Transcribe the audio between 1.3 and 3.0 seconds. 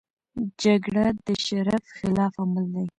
شرف خلاف عمل دی